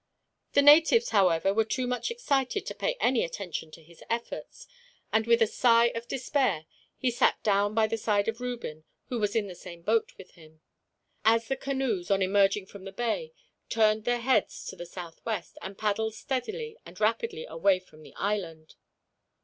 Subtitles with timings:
[0.53, 4.65] The natives, however, were too much excited to pay any attention to his efforts;
[5.13, 6.65] and with a sigh of despair
[6.97, 10.31] he sat down by the side of Reuben, who was in the same boat with
[10.31, 10.61] him;
[11.23, 13.31] as the canoes, on emerging from the bay,
[13.69, 18.73] turned their heads to the southwest, and paddled steadily and rapidly away from the island.